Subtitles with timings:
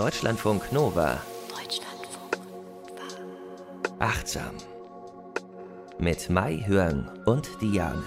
[0.00, 1.20] Deutschlandfunk Nova.
[1.50, 3.98] Deutschlandfunk Nova.
[3.98, 4.54] Achtsam.
[5.98, 8.02] Mit Mai Hörn und Diane.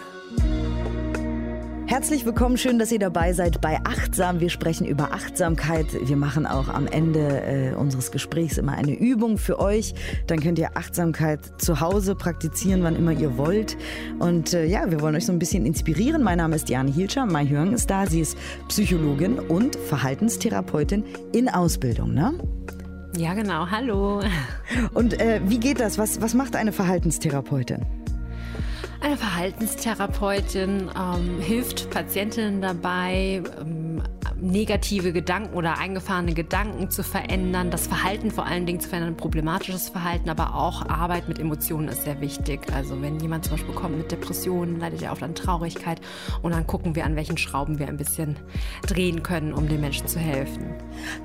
[1.93, 4.39] Herzlich willkommen, schön, dass ihr dabei seid bei Achtsam.
[4.39, 5.85] Wir sprechen über Achtsamkeit.
[6.07, 9.93] Wir machen auch am Ende äh, unseres Gesprächs immer eine Übung für euch.
[10.25, 13.77] Dann könnt ihr Achtsamkeit zu Hause praktizieren, wann immer ihr wollt.
[14.17, 16.23] Und äh, ja, wir wollen euch so ein bisschen inspirieren.
[16.23, 17.27] Mein Name ist Diane Hielscher.
[17.27, 18.07] Mai Hörn ist da.
[18.07, 18.39] Sie ist
[18.69, 22.33] Psychologin und Verhaltenstherapeutin in Ausbildung, ne?
[23.15, 23.67] Ja, genau.
[23.69, 24.21] Hallo.
[24.95, 25.99] Und äh, wie geht das?
[25.99, 27.85] Was, was macht eine Verhaltenstherapeutin?
[29.03, 34.01] Eine Verhaltenstherapeutin ähm, hilft Patientinnen dabei, ähm,
[34.43, 39.89] negative Gedanken oder eingefahrene Gedanken zu verändern, das Verhalten vor allen Dingen zu verändern, problematisches
[39.89, 42.59] Verhalten, aber auch Arbeit mit Emotionen ist sehr wichtig.
[42.73, 46.01] Also wenn jemand zum Beispiel kommt mit Depressionen, leidet er oft an Traurigkeit
[46.41, 48.35] und dann gucken wir, an welchen Schrauben wir ein bisschen
[48.85, 50.65] drehen können, um den Menschen zu helfen.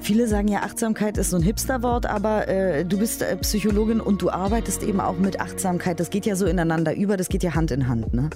[0.00, 4.22] Viele sagen ja, Achtsamkeit ist so ein Hipsterwort, aber äh, du bist äh, Psychologin und
[4.22, 5.98] du arbeitest eben auch mit Achtsamkeit.
[5.98, 8.30] Das geht ja so ineinander über, das geht ja Hand in Hand, ne?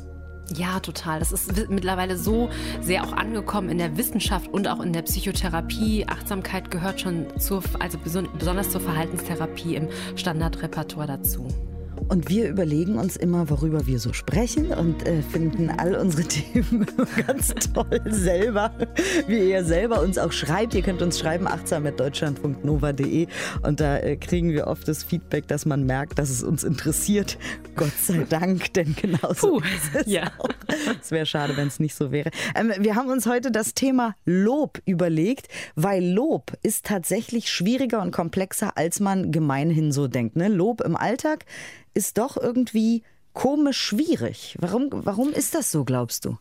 [0.56, 1.18] Ja, total.
[1.18, 2.50] Das ist mittlerweile so
[2.80, 6.06] sehr auch angekommen in der Wissenschaft und auch in der Psychotherapie.
[6.08, 11.46] Achtsamkeit gehört schon zur, also besonders zur Verhaltenstherapie im Standardrepertoire dazu.
[12.12, 16.84] Und wir überlegen uns immer, worüber wir so sprechen und äh, finden all unsere Themen
[17.26, 18.70] ganz toll selber,
[19.26, 20.74] wie ihr selber uns auch schreibt.
[20.74, 23.28] Ihr könnt uns schreiben, achtsam.deutschland.nova.de
[23.62, 27.38] und da äh, kriegen wir oft das Feedback, dass man merkt, dass es uns interessiert.
[27.76, 30.32] Gott sei Dank, denn genauso Puh, ist es ja.
[30.38, 30.50] auch.
[31.00, 32.30] Es wäre schade, wenn es nicht so wäre.
[32.54, 38.10] Ähm, wir haben uns heute das Thema Lob überlegt, weil Lob ist tatsächlich schwieriger und
[38.10, 40.36] komplexer, als man gemeinhin so denkt.
[40.36, 40.48] Ne?
[40.48, 41.46] Lob im Alltag
[41.94, 44.56] ist doch irgendwie komisch schwierig.
[44.60, 46.36] Warum, warum ist das so, glaubst du?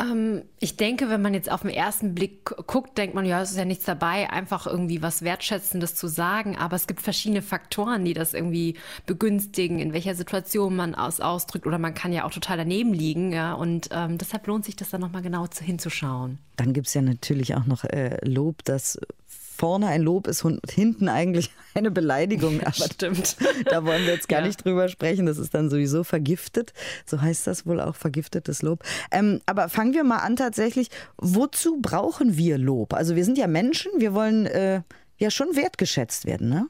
[0.00, 3.50] Ähm, ich denke, wenn man jetzt auf den ersten Blick guckt, denkt man, ja, es
[3.52, 6.56] ist ja nichts dabei, einfach irgendwie was Wertschätzendes zu sagen.
[6.56, 11.66] Aber es gibt verschiedene Faktoren, die das irgendwie begünstigen, in welcher Situation man es ausdrückt.
[11.66, 13.32] Oder man kann ja auch total daneben liegen.
[13.32, 16.38] Ja, und ähm, deshalb lohnt sich das dann nochmal genau hinzuschauen.
[16.56, 18.98] Dann gibt es ja natürlich auch noch äh, Lob, das
[19.62, 22.60] vorne ein Lob ist und hinten eigentlich eine Beleidigung.
[22.62, 23.36] Aber Stimmt.
[23.66, 24.48] Da wollen wir jetzt gar ja.
[24.48, 25.24] nicht drüber sprechen.
[25.24, 26.72] Das ist dann sowieso vergiftet.
[27.06, 28.82] So heißt das wohl auch, vergiftetes Lob.
[29.12, 30.88] Ähm, aber fangen wir mal an tatsächlich.
[31.16, 32.92] Wozu brauchen wir Lob?
[32.92, 34.82] Also wir sind ja Menschen, wir wollen äh,
[35.18, 36.66] ja schon wertgeschätzt werden, ne?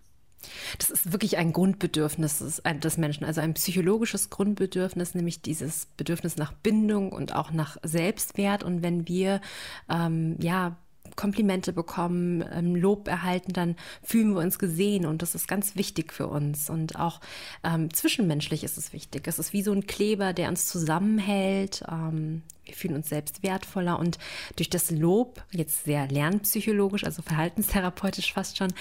[0.76, 6.52] Das ist wirklich ein Grundbedürfnis des Menschen, also ein psychologisches Grundbedürfnis, nämlich dieses Bedürfnis nach
[6.52, 8.64] Bindung und auch nach Selbstwert.
[8.64, 9.40] Und wenn wir
[9.88, 10.76] ähm, ja
[11.16, 16.12] Komplimente bekommen, ähm, Lob erhalten, dann fühlen wir uns gesehen und das ist ganz wichtig
[16.12, 16.70] für uns.
[16.70, 17.20] Und auch
[17.64, 19.26] ähm, zwischenmenschlich ist es wichtig.
[19.26, 21.84] Es ist wie so ein Kleber, der uns zusammenhält.
[21.90, 24.18] Ähm, wir fühlen uns selbst wertvoller und
[24.56, 28.72] durch das Lob, jetzt sehr lernpsychologisch, also verhaltenstherapeutisch fast schon,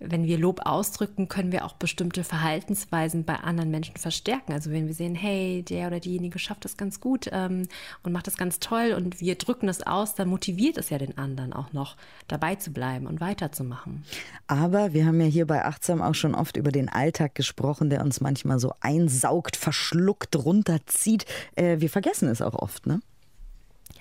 [0.00, 4.52] wenn wir Lob ausdrücken, können wir auch bestimmte Verhaltensweisen bei anderen Menschen verstärken.
[4.52, 7.68] Also wenn wir sehen, hey, der oder diejenige schafft das ganz gut ähm,
[8.02, 11.16] und macht das ganz toll und wir drücken das aus, dann motiviert es ja den
[11.16, 11.96] anderen auch noch
[12.28, 14.04] dabei zu bleiben und weiterzumachen.
[14.46, 18.02] Aber wir haben ja hier bei Achtsam auch schon oft über den Alltag gesprochen, der
[18.02, 21.24] uns manchmal so einsaugt, verschluckt, runterzieht.
[21.54, 23.00] Äh, wir vergessen es auch oft, ne?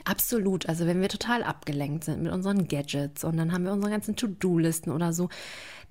[0.05, 0.67] Absolut.
[0.67, 4.15] Also wenn wir total abgelenkt sind mit unseren Gadgets und dann haben wir unsere ganzen
[4.15, 5.29] To-Do-Listen oder so,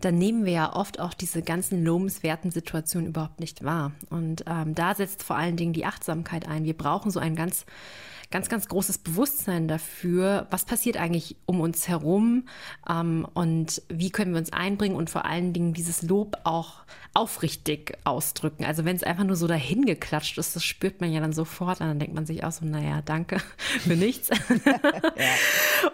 [0.04, 3.92] dann nehmen wir ja oft auch diese ganzen lobenswerten Situationen überhaupt nicht wahr.
[4.10, 6.64] Und ähm, da setzt vor allen Dingen die Achtsamkeit ein.
[6.64, 7.64] Wir brauchen so ein ganz
[8.32, 12.48] ganz, ganz großes Bewusstsein dafür, was passiert eigentlich um uns herum
[12.88, 16.82] ähm, und wie können wir uns einbringen und vor allen Dingen dieses Lob auch
[17.14, 18.64] aufrichtig ausdrücken.
[18.64, 21.80] Also wenn es einfach nur so dahin geklatscht ist, das spürt man ja dann sofort
[21.80, 23.36] und dann denkt man sich auch so, naja, danke
[23.80, 24.30] für nichts.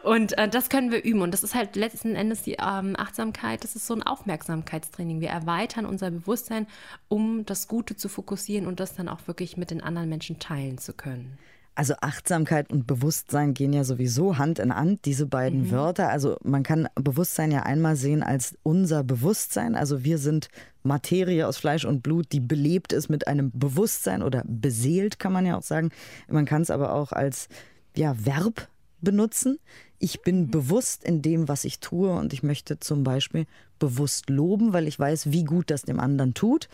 [0.02, 3.64] Und äh, das können wir üben und das ist halt letzten Endes die ähm, Achtsamkeit,
[3.64, 5.20] das ist so ein Aufmerksamkeitstraining.
[5.20, 6.66] Wir erweitern unser Bewusstsein,
[7.08, 10.78] um das Gute zu fokussieren und das dann auch wirklich mit den anderen Menschen teilen
[10.78, 11.38] zu können.
[11.78, 15.70] Also Achtsamkeit und Bewusstsein gehen ja sowieso Hand in Hand, diese beiden mhm.
[15.70, 16.08] Wörter.
[16.08, 19.76] Also man kann Bewusstsein ja einmal sehen als unser Bewusstsein.
[19.76, 20.48] Also wir sind
[20.82, 25.46] Materie aus Fleisch und Blut, die belebt ist mit einem Bewusstsein oder beseelt, kann man
[25.46, 25.90] ja auch sagen.
[26.28, 27.48] Man kann es aber auch als
[27.94, 28.68] ja, Verb
[29.00, 29.58] benutzen.
[29.98, 30.50] Ich bin mhm.
[30.50, 33.46] bewusst in dem, was ich tue und ich möchte zum Beispiel
[33.78, 36.68] bewusst loben, weil ich weiß, wie gut das dem anderen tut.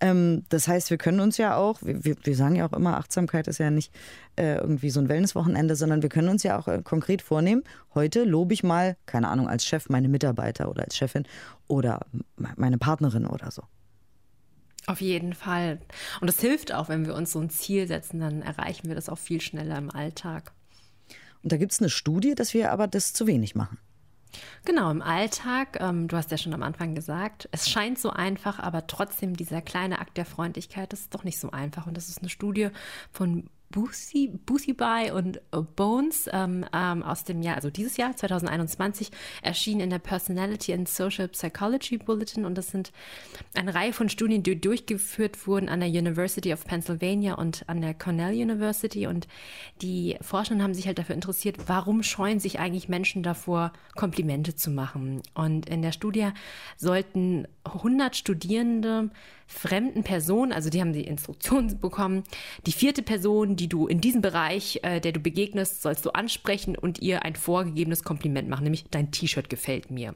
[0.00, 3.48] Ähm, das heißt, wir können uns ja auch, wir, wir sagen ja auch immer, Achtsamkeit
[3.48, 3.94] ist ja nicht
[4.36, 7.62] äh, irgendwie so ein Wellnesswochenende, sondern wir können uns ja auch äh, konkret vornehmen,
[7.94, 11.24] heute lobe ich mal, keine Ahnung, als Chef meine Mitarbeiter oder als Chefin
[11.68, 12.06] oder
[12.36, 13.62] meine Partnerin oder so.
[14.86, 15.78] Auf jeden Fall.
[16.20, 19.08] Und das hilft auch, wenn wir uns so ein Ziel setzen, dann erreichen wir das
[19.08, 20.52] auch viel schneller im Alltag.
[21.42, 23.78] Und da gibt es eine Studie, dass wir aber das zu wenig machen.
[24.64, 28.58] Genau, im Alltag, ähm, du hast ja schon am Anfang gesagt, es scheint so einfach,
[28.58, 31.86] aber trotzdem dieser kleine Akt der Freundlichkeit, das ist doch nicht so einfach.
[31.86, 32.68] Und das ist eine Studie
[33.10, 38.16] von Boosie, Boosie By und äh, Bones ähm, ähm, aus dem Jahr, also dieses Jahr,
[38.16, 39.10] 2021,
[39.42, 42.90] erschienen in der Personality and Social Psychology Bulletin und das sind
[43.54, 47.94] eine Reihe von Studien, die durchgeführt wurden an der University of Pennsylvania und an der
[47.94, 49.28] Cornell University und
[49.82, 54.70] die Forschenden haben sich halt dafür interessiert, warum scheuen sich eigentlich Menschen davor, Komplimente zu
[54.70, 55.22] machen.
[55.34, 56.30] Und in der Studie
[56.76, 59.10] sollten 100 Studierende
[59.46, 62.22] fremden Personen, also die haben die Instruktionen bekommen,
[62.66, 66.76] die vierte Person, die du in diesem Bereich, äh, der du begegnest, sollst du ansprechen
[66.76, 70.14] und ihr ein vorgegebenes Kompliment machen, nämlich dein T-Shirt gefällt mir.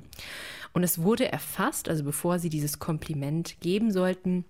[0.73, 4.44] Und es wurde erfasst, also bevor sie dieses Kompliment geben sollten,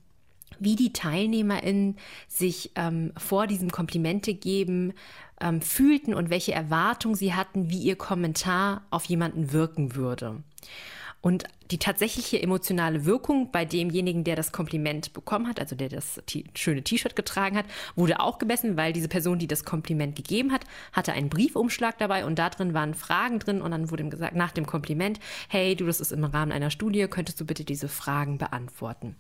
[0.61, 1.97] wie die TeilnehmerInnen
[2.29, 4.93] sich ähm, vor diesem Komplimente geben
[5.41, 10.43] ähm, fühlten und welche Erwartungen sie hatten, wie ihr Kommentar auf jemanden wirken würde.
[11.21, 16.23] Und die tatsächliche emotionale Wirkung bei demjenigen, der das Kompliment bekommen hat, also der das
[16.55, 17.65] schöne T-Shirt getragen hat,
[17.97, 22.27] wurde auch gemessen, weil diese Person, die das Kompliment gegeben hat, hatte einen Briefumschlag dabei
[22.27, 25.75] und da drin waren Fragen drin und dann wurde ihm gesagt, nach dem Kompliment, hey,
[25.75, 29.17] du, das ist im Rahmen einer Studie, könntest du bitte diese Fragen beantworten.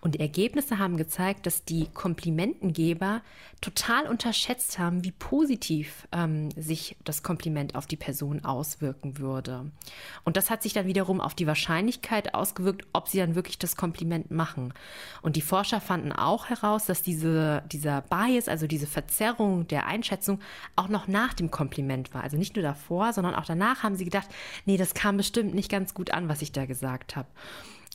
[0.00, 3.22] Und die Ergebnisse haben gezeigt, dass die Komplimentengeber
[3.60, 9.70] total unterschätzt haben, wie positiv ähm, sich das Kompliment auf die Person auswirken würde.
[10.24, 11.83] Und das hat sich dann wiederum auf die Wahrscheinlichkeit
[12.32, 14.72] ausgewirkt, ob sie dann wirklich das Kompliment machen.
[15.22, 20.40] Und die Forscher fanden auch heraus, dass diese, dieser Bias, also diese Verzerrung der Einschätzung,
[20.76, 22.22] auch noch nach dem Kompliment war.
[22.22, 24.28] Also nicht nur davor, sondern auch danach haben sie gedacht,
[24.64, 27.28] nee, das kam bestimmt nicht ganz gut an, was ich da gesagt habe.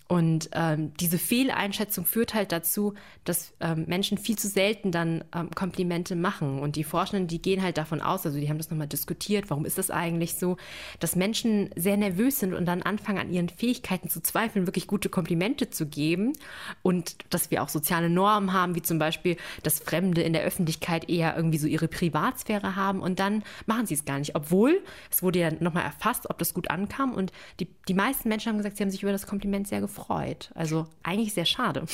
[0.09, 2.95] Und ähm, diese Fehleinschätzung führt halt dazu,
[3.25, 6.57] dass ähm, Menschen viel zu selten dann ähm, Komplimente machen.
[6.57, 9.65] Und die Forschenden, die gehen halt davon aus, also die haben das nochmal diskutiert, warum
[9.65, 10.57] ist das eigentlich so,
[10.99, 15.09] dass Menschen sehr nervös sind und dann anfangen an ihren Fähigkeiten zu zweifeln, wirklich gute
[15.09, 16.33] Komplimente zu geben.
[16.81, 21.07] Und dass wir auch soziale Normen haben, wie zum Beispiel, dass Fremde in der Öffentlichkeit
[21.07, 24.35] eher irgendwie so ihre Privatsphäre haben und dann machen sie es gar nicht.
[24.35, 27.13] Obwohl, es wurde ja nochmal erfasst, ob das gut ankam.
[27.13, 29.98] Und die, die meisten Menschen haben gesagt, sie haben sich über das Kompliment sehr gefreut
[29.99, 30.51] gefreut.
[30.55, 31.85] Also eigentlich sehr schade.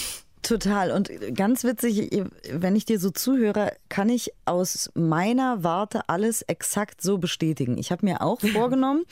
[0.42, 0.92] Total.
[0.92, 2.10] Und ganz witzig,
[2.52, 7.78] wenn ich dir so zuhöre, kann ich aus meiner Warte alles exakt so bestätigen.
[7.78, 9.06] Ich habe mir auch vorgenommen,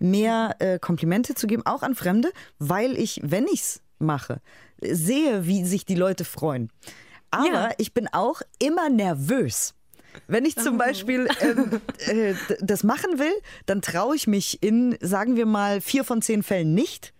[0.00, 4.40] mehr äh, Komplimente zu geben, auch an Fremde, weil ich, wenn ich es mache,
[4.80, 6.70] sehe, wie sich die Leute freuen.
[7.30, 7.70] Aber ja.
[7.78, 9.74] ich bin auch immer nervös.
[10.26, 10.78] Wenn ich zum oh.
[10.78, 13.32] Beispiel ähm, äh, das machen will,
[13.66, 17.12] dann traue ich mich in, sagen wir mal, vier von zehn Fällen nicht.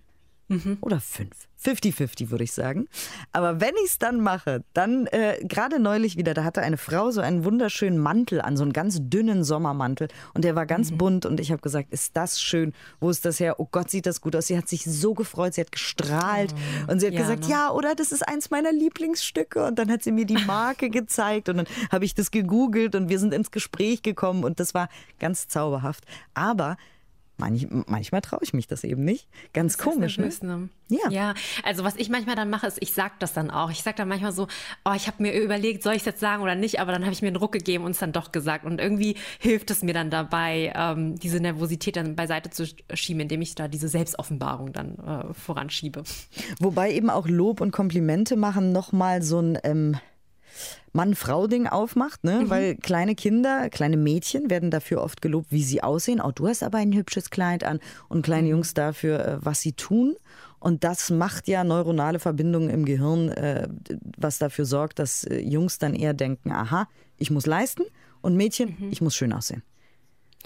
[0.50, 0.78] Mhm.
[0.80, 1.48] Oder fünf.
[1.62, 2.88] 50-50 würde ich sagen.
[3.32, 7.10] Aber wenn ich es dann mache, dann äh, gerade neulich wieder, da hatte eine Frau
[7.10, 10.98] so einen wunderschönen Mantel an, so einen ganz dünnen Sommermantel und der war ganz mhm.
[10.98, 12.72] bunt und ich habe gesagt, ist das schön?
[12.98, 13.60] Wo ist das her?
[13.60, 14.46] Oh Gott, sieht das gut aus.
[14.46, 16.54] Sie hat sich so gefreut, sie hat gestrahlt
[16.88, 16.92] oh.
[16.92, 17.50] und sie hat ja, gesagt, ne?
[17.50, 21.48] ja, oder das ist eins meiner Lieblingsstücke und dann hat sie mir die Marke gezeigt
[21.48, 24.88] und dann habe ich das gegoogelt und wir sind ins Gespräch gekommen und das war
[25.18, 26.04] ganz zauberhaft.
[26.32, 26.76] Aber
[27.40, 29.28] Manch, manchmal traue ich mich das eben nicht.
[29.52, 30.18] Ganz das komisch.
[30.18, 30.68] Nervös, ne?
[30.88, 31.08] Ja.
[31.10, 33.70] ja, also was ich manchmal dann mache, ist, ich sage das dann auch.
[33.70, 34.48] Ich sage dann manchmal so,
[34.84, 37.12] oh, ich habe mir überlegt, soll ich es jetzt sagen oder nicht, aber dann habe
[37.12, 38.64] ich mir einen Ruck gegeben und es dann doch gesagt.
[38.64, 43.42] Und irgendwie hilft es mir dann dabei, ähm, diese Nervosität dann beiseite zu schieben, indem
[43.42, 46.02] ich da diese Selbstoffenbarung dann äh, voranschiebe.
[46.58, 49.96] Wobei eben auch Lob und Komplimente machen nochmal so ein ähm,
[50.92, 52.40] Mann-Frau-Ding aufmacht, ne?
[52.40, 52.50] Mhm.
[52.50, 56.20] weil kleine Kinder, kleine Mädchen werden dafür oft gelobt, wie sie aussehen.
[56.20, 57.80] Oh, du hast aber ein hübsches Kleid an.
[58.08, 58.50] Und kleine mhm.
[58.54, 60.16] Jungs dafür, äh, was sie tun.
[60.58, 63.68] Und das macht ja neuronale Verbindungen im Gehirn, äh,
[64.18, 67.84] was dafür sorgt, dass äh, Jungs dann eher denken, aha, ich muss leisten
[68.20, 68.90] und Mädchen, mhm.
[68.90, 69.62] ich muss schön aussehen.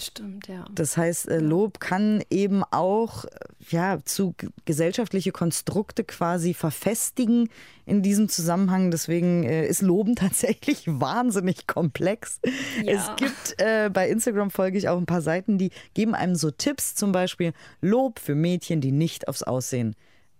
[0.01, 0.65] Stimmt, ja.
[0.73, 3.23] Das heißt, äh, Lob kann eben auch
[3.69, 4.35] ja, zu
[4.65, 7.49] gesellschaftliche Konstrukte quasi verfestigen
[7.85, 8.91] in diesem Zusammenhang.
[8.91, 12.41] Deswegen äh, ist Loben tatsächlich wahnsinnig komplex.
[12.83, 12.93] Ja.
[12.93, 16.51] Es gibt äh, bei Instagram folge ich auch ein paar Seiten, die geben einem so
[16.51, 19.95] Tipps, zum Beispiel Lob für Mädchen, die nicht aufs Aussehen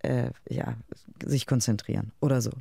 [0.05, 0.75] äh, ja,
[1.23, 2.51] sich konzentrieren oder so.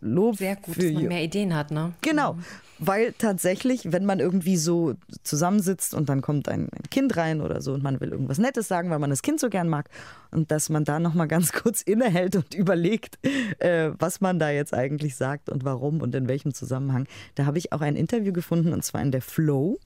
[0.00, 1.92] Lob Sehr gut, dass man mehr Ideen hat, ne?
[2.02, 2.44] Genau, mhm.
[2.78, 7.60] weil tatsächlich, wenn man irgendwie so zusammensitzt und dann kommt ein, ein, Kind rein oder
[7.60, 9.88] so und man will irgendwas Nettes sagen, weil man das Kind so gern mag
[10.30, 13.18] und dass man da nochmal ganz kurz innehält und überlegt,
[13.58, 17.06] äh, was man da jetzt eigentlich sagt und warum und in welchem Zusammenhang.
[17.36, 19.78] Da habe ich auch ein Interview gefunden und zwar in der Flow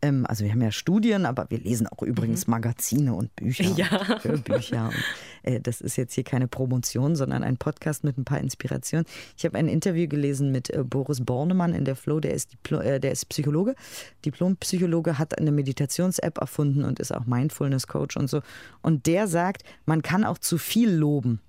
[0.00, 2.52] Ähm, also wir haben ja Studien, aber wir lesen auch übrigens mhm.
[2.52, 3.86] Magazine und Bücher, ja.
[4.00, 4.88] und Hörbücher.
[4.88, 4.94] Und,
[5.42, 9.06] äh, das ist jetzt hier keine Promotion, sondern ein Podcast mit ein paar Inspirationen.
[9.36, 12.80] Ich habe ein Interview gelesen mit äh, Boris Bornemann in der Flow, der ist, Diplo
[12.80, 13.74] äh, der ist Psychologe,
[14.24, 18.42] Diplompsychologe, hat eine Meditations-App erfunden und ist auch Mindfulness-Coach und so.
[18.82, 21.40] Und der sagt, man kann auch zu viel loben.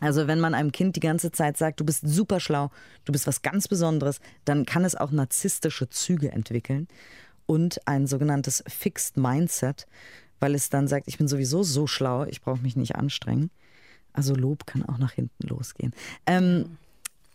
[0.00, 2.70] Also wenn man einem Kind die ganze Zeit sagt, du bist super schlau,
[3.04, 6.88] du bist was ganz Besonderes, dann kann es auch narzisstische Züge entwickeln
[7.46, 9.86] und ein sogenanntes Fixed Mindset,
[10.40, 13.50] weil es dann sagt, ich bin sowieso so schlau, ich brauche mich nicht anstrengen.
[14.12, 15.92] Also Lob kann auch nach hinten losgehen.
[16.26, 16.76] Ähm,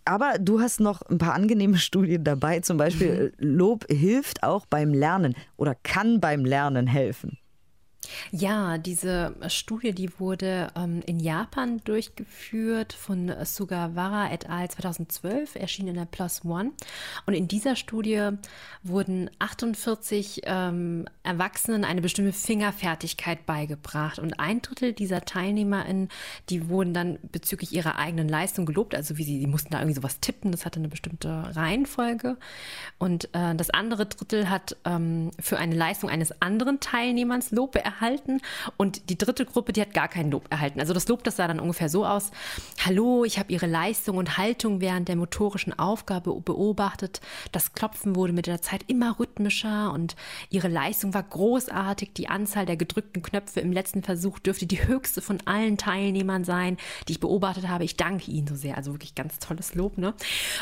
[0.06, 2.60] aber du hast noch ein paar angenehme Studien dabei.
[2.62, 3.58] Zum Beispiel, mhm.
[3.58, 7.38] Lob hilft auch beim Lernen oder kann beim Lernen helfen.
[8.32, 14.70] Ja, diese Studie, die wurde ähm, in Japan durchgeführt von Sugawara et al.
[14.70, 16.72] 2012, erschien in der Plus One.
[17.26, 18.30] Und in dieser Studie
[18.84, 24.20] wurden 48 ähm, Erwachsenen eine bestimmte Fingerfertigkeit beigebracht.
[24.20, 26.10] Und ein Drittel dieser TeilnehmerInnen,
[26.50, 28.96] die wurden dann bezüglich ihrer eigenen Leistung gelobt.
[28.96, 32.38] Also wie sie, die mussten da irgendwie sowas tippen, das hatte eine bestimmte Reihenfolge.
[32.98, 37.97] Und äh, das andere Drittel hat ähm, für eine Leistung eines anderen Teilnehmers Lob erhalten
[37.98, 38.42] erhalten
[38.78, 40.80] und die dritte Gruppe, die hat gar kein Lob erhalten.
[40.80, 42.32] Also das Lob, das sah dann ungefähr so aus.
[42.86, 47.22] Hallo, ich habe Ihre Leistung und Haltung während der motorischen Aufgabe beobachtet.
[47.52, 50.16] Das Klopfen wurde mit der Zeit immer rhythmischer und
[50.50, 52.14] Ihre Leistung war großartig.
[52.14, 56.78] Die Anzahl der gedrückten Knöpfe im letzten Versuch dürfte die höchste von allen Teilnehmern sein,
[57.08, 57.84] die ich beobachtet habe.
[57.84, 58.78] Ich danke Ihnen so sehr.
[58.78, 59.98] Also wirklich ganz tolles Lob.
[59.98, 60.14] Ne?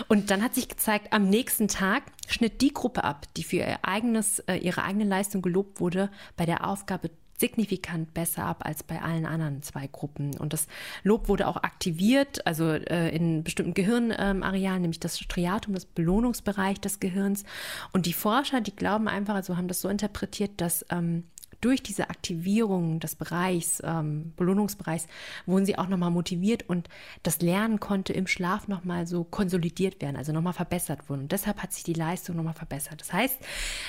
[0.08, 3.80] Und dann hat sich gezeigt, am nächsten Tag schnitt die Gruppe ab, die für ihr
[3.84, 9.02] eigenes, äh, ihre eigene Leistung gelobt wurde, bei der Aufgabe signifikant besser ab als bei
[9.02, 10.38] allen anderen zwei Gruppen.
[10.38, 10.68] Und das
[11.04, 16.80] Lob wurde auch aktiviert, also äh, in bestimmten Gehirnarealen, ähm, nämlich das Striatum, das Belohnungsbereich
[16.80, 17.44] des Gehirns.
[17.92, 21.26] Und die Forscher, die glauben einfach, also haben das so interpretiert, dass ähm,
[21.66, 25.08] durch diese Aktivierung des Bereichs, ähm, Belohnungsbereichs,
[25.48, 26.90] wurden sie auch nochmal motiviert und
[27.24, 31.22] das Lernen konnte im Schlaf nochmal so konsolidiert werden, also nochmal verbessert wurden.
[31.22, 33.02] Und deshalb hat sich die Leistung nochmal verbessert.
[33.02, 33.40] Das heißt,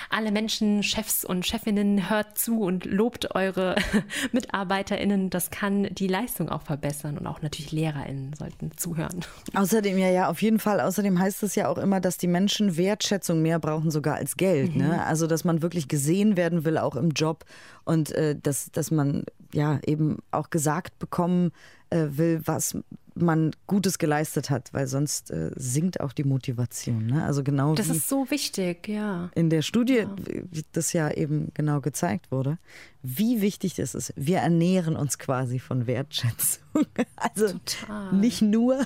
[0.09, 3.77] alle Menschen, Chefs und Chefinnen, hört zu und lobt eure
[4.33, 5.29] MitarbeiterInnen.
[5.29, 9.23] Das kann die Leistung auch verbessern und auch natürlich LehrerInnen sollten zuhören.
[9.53, 10.81] Außerdem, ja, ja, auf jeden Fall.
[10.81, 14.75] Außerdem heißt es ja auch immer, dass die Menschen Wertschätzung mehr brauchen, sogar als Geld.
[14.77, 14.85] Ne?
[14.85, 14.91] Mhm.
[14.93, 15.05] Ne?
[15.05, 17.45] Also, dass man wirklich gesehen werden will, auch im Job
[17.85, 21.53] und äh, dass, dass man ja eben auch gesagt bekommen
[21.91, 22.77] äh, will, was
[23.17, 27.07] man Gutes geleistet hat, weil sonst äh, sinkt auch die Motivation.
[27.07, 27.25] Ne?
[27.25, 29.31] Also genau das ist so wichtig, ja.
[29.35, 30.63] In der Studie, ja.
[30.73, 32.59] das ja eben genau gezeigt wurde,
[33.03, 34.13] wie wichtig das ist.
[34.17, 36.63] Wir ernähren uns quasi von Wertschätzung.
[37.17, 38.13] Also Total.
[38.13, 38.85] nicht nur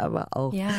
[0.00, 0.52] aber auch.
[0.52, 0.70] Ja,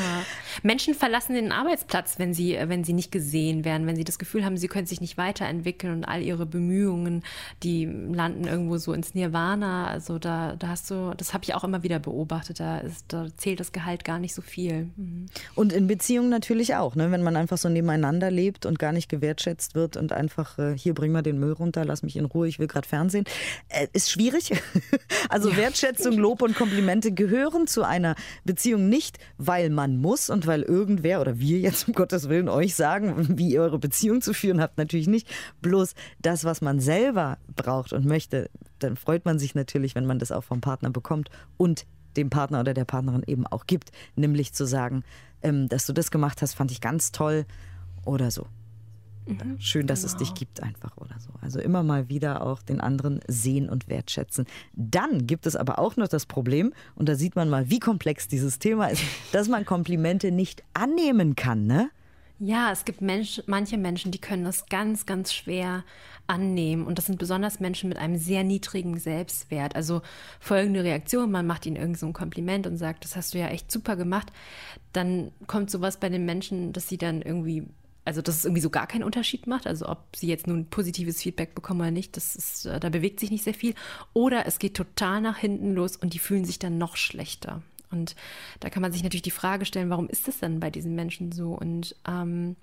[0.64, 4.46] Menschen verlassen den Arbeitsplatz, wenn sie, wenn sie nicht gesehen werden, wenn sie das Gefühl
[4.46, 7.24] haben, sie können sich nicht weiterentwickeln und all ihre Bemühungen,
[7.64, 9.88] die landen irgendwo so ins Nirvana.
[9.88, 13.28] Also da, da hast du, das habe ich auch immer wieder beobachtet, da, ist, da
[13.38, 14.90] zählt das Gehalt gar nicht so viel.
[14.96, 15.28] Mhm.
[15.56, 17.12] Und in Beziehungen natürlich auch, ne?
[17.12, 20.94] wenn man einfach so nebeneinander lebt und gar nicht gewertschätzt wird und einfach, äh, hier
[20.94, 23.26] bring mal den Müll runter, lass mich in Ruhe, ich will gerade Fernsehen,
[23.70, 24.52] äh, ist schwierig.
[25.30, 25.58] also ja.
[25.58, 30.62] Wertschätzung, Lob und Komplimente gehören zu einer Beziehung nicht nicht, weil man muss und weil
[30.62, 34.62] irgendwer oder wir jetzt um Gottes Willen euch sagen, wie ihr eure Beziehung zu führen
[34.62, 35.28] habt, natürlich nicht.
[35.62, 38.50] Bloß das, was man selber braucht und möchte,
[38.80, 41.86] dann freut man sich natürlich, wenn man das auch vom Partner bekommt und
[42.18, 45.04] dem Partner oder der Partnerin eben auch gibt, nämlich zu sagen,
[45.42, 47.46] ähm, dass du das gemacht hast, fand ich ganz toll
[48.06, 48.48] oder so.
[49.26, 50.14] Mhm, Schön, dass genau.
[50.14, 51.30] es dich gibt einfach oder so.
[51.42, 54.46] Also immer mal wieder auch den anderen sehen und wertschätzen.
[54.74, 58.28] Dann gibt es aber auch noch das Problem, und da sieht man mal, wie komplex
[58.28, 61.90] dieses Thema ist, dass man Komplimente nicht annehmen kann, ne?
[62.44, 65.84] Ja, es gibt Mensch, manche Menschen, die können das ganz, ganz schwer
[66.26, 66.88] annehmen.
[66.88, 69.76] Und das sind besonders Menschen mit einem sehr niedrigen Selbstwert.
[69.76, 70.02] Also
[70.40, 73.50] folgende Reaktion, man macht ihnen irgend so ein Kompliment und sagt, das hast du ja
[73.50, 74.32] echt super gemacht.
[74.92, 77.68] Dann kommt sowas bei den Menschen, dass sie dann irgendwie
[78.04, 81.22] also dass es irgendwie so gar keinen Unterschied macht, also ob sie jetzt nun positives
[81.22, 83.76] Feedback bekommen oder nicht, das ist, äh, da bewegt sich nicht sehr viel.
[84.14, 87.62] Oder es geht total nach hinten los und die fühlen sich dann noch schlechter.
[87.92, 88.16] Und
[88.60, 91.32] da kann man sich natürlich die Frage stellen, warum ist das denn bei diesen Menschen
[91.32, 91.52] so?
[91.52, 92.56] Und ähm,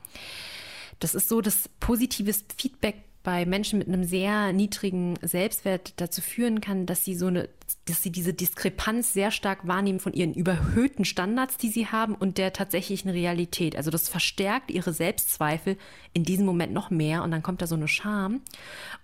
[1.00, 2.96] das ist so, dass positives Feedback
[3.28, 7.50] bei Menschen mit einem sehr niedrigen Selbstwert dazu führen kann, dass sie so eine,
[7.84, 12.38] dass sie diese Diskrepanz sehr stark wahrnehmen von ihren überhöhten Standards, die sie haben und
[12.38, 13.76] der tatsächlichen Realität.
[13.76, 15.76] Also das verstärkt ihre Selbstzweifel
[16.14, 18.40] in diesem Moment noch mehr und dann kommt da so eine Scham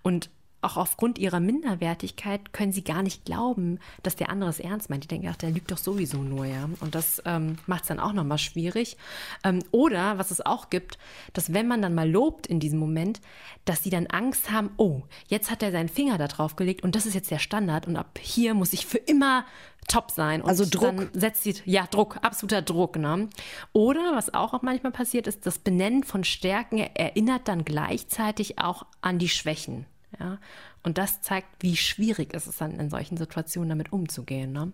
[0.01, 4.89] und auch aufgrund ihrer Minderwertigkeit können sie gar nicht glauben, dass der andere es ernst
[4.89, 5.03] meint.
[5.03, 6.69] Die denken, ach, der lügt doch sowieso nur, ja.
[6.79, 8.97] Und das ähm, macht es dann auch nochmal schwierig.
[9.43, 10.97] Ähm, oder, was es auch gibt,
[11.33, 13.21] dass wenn man dann mal lobt in diesem Moment,
[13.65, 16.95] dass sie dann Angst haben, oh, jetzt hat er seinen Finger da drauf gelegt und
[16.95, 19.45] das ist jetzt der Standard und ab hier muss ich für immer
[19.87, 20.41] top sein.
[20.41, 21.09] Und also Druck.
[21.13, 22.97] Setzt sie, ja, Druck, absoluter Druck.
[22.97, 23.29] Ne?
[23.73, 29.19] Oder was auch manchmal passiert ist, das Benennen von Stärken erinnert dann gleichzeitig auch an
[29.19, 29.85] die Schwächen.
[30.19, 30.39] Ja?
[30.83, 34.51] Und das zeigt, wie schwierig es ist, dann in solchen Situationen damit umzugehen.
[34.51, 34.71] Ne?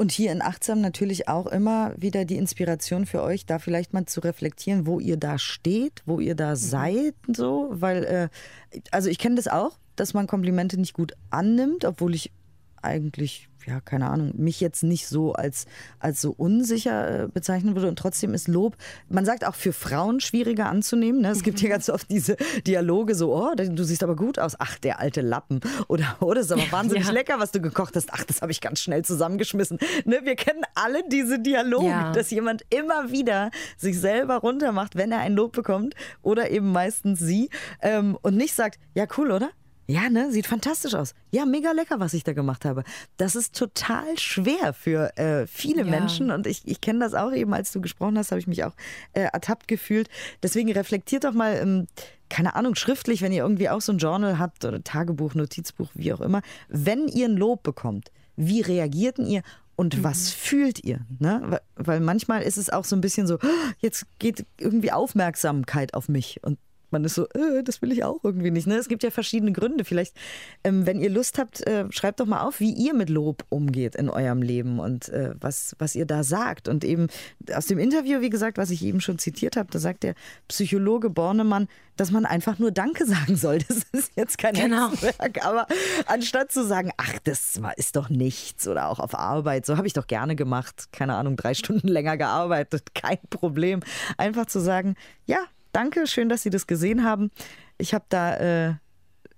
[0.00, 4.06] Und hier in Achtsam natürlich auch immer wieder die Inspiration für euch, da vielleicht mal
[4.06, 6.56] zu reflektieren, wo ihr da steht, wo ihr da mhm.
[6.56, 8.28] seid, so, weil, äh,
[8.90, 12.32] also ich kenne das auch, dass man Komplimente nicht gut annimmt, obwohl ich
[12.80, 15.66] eigentlich ja, keine Ahnung, mich jetzt nicht so als,
[15.98, 17.88] als so unsicher äh, bezeichnen würde.
[17.88, 18.76] Und trotzdem ist Lob,
[19.08, 21.22] man sagt auch für Frauen schwieriger anzunehmen.
[21.22, 21.30] Ne?
[21.30, 21.72] Es gibt hier mhm.
[21.72, 22.36] ganz oft diese
[22.66, 24.56] Dialoge so, oh, du siehst aber gut aus.
[24.58, 25.60] Ach, der alte Lappen.
[25.88, 27.12] Oder, oh, das ist aber wahnsinnig ja.
[27.12, 28.12] lecker, was du gekocht hast.
[28.12, 29.78] Ach, das habe ich ganz schnell zusammengeschmissen.
[30.04, 30.20] Ne?
[30.24, 32.12] Wir kennen alle diese Dialoge, ja.
[32.12, 35.94] dass jemand immer wieder sich selber runtermacht, wenn er ein Lob bekommt.
[36.22, 37.50] Oder eben meistens sie.
[37.82, 39.50] Ähm, und nicht sagt, ja, cool, oder?
[39.90, 40.30] Ja, ne?
[40.30, 41.14] Sieht fantastisch aus.
[41.32, 42.84] Ja, mega lecker, was ich da gemacht habe.
[43.16, 45.90] Das ist total schwer für äh, viele ja.
[45.90, 48.62] Menschen und ich, ich kenne das auch eben, als du gesprochen hast, habe ich mich
[48.62, 48.74] auch
[49.14, 50.08] äh, ertappt gefühlt.
[50.44, 51.88] Deswegen reflektiert doch mal, ähm,
[52.28, 56.12] keine Ahnung, schriftlich, wenn ihr irgendwie auch so ein Journal habt oder Tagebuch, Notizbuch, wie
[56.12, 59.42] auch immer, wenn ihr ein Lob bekommt, wie reagierten ihr
[59.74, 60.04] und mhm.
[60.04, 61.00] was fühlt ihr?
[61.18, 61.60] Ne?
[61.74, 66.08] Weil manchmal ist es auch so ein bisschen so, oh, jetzt geht irgendwie Aufmerksamkeit auf
[66.08, 66.58] mich und
[66.90, 68.66] man ist so, äh, das will ich auch irgendwie nicht.
[68.66, 68.76] Ne?
[68.76, 69.84] Es gibt ja verschiedene Gründe.
[69.84, 70.14] Vielleicht,
[70.64, 73.96] ähm, wenn ihr Lust habt, äh, schreibt doch mal auf, wie ihr mit Lob umgeht
[73.96, 76.68] in eurem Leben und äh, was, was ihr da sagt.
[76.68, 77.08] Und eben
[77.54, 80.14] aus dem Interview, wie gesagt, was ich eben schon zitiert habe, da sagt der
[80.48, 81.68] Psychologe Bornemann,
[82.00, 83.58] dass man einfach nur Danke sagen soll.
[83.68, 84.90] Das ist jetzt kein genau.
[84.90, 85.66] Hexenwerk, aber
[86.06, 89.92] anstatt zu sagen, ach, das ist doch nichts oder auch auf Arbeit, so habe ich
[89.92, 93.80] doch gerne gemacht, keine Ahnung, drei Stunden länger gearbeitet, kein Problem.
[94.16, 95.38] Einfach zu sagen, ja,
[95.72, 97.30] danke, schön, dass Sie das gesehen haben.
[97.78, 98.74] Ich habe da äh,